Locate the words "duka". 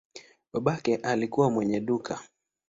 1.79-2.19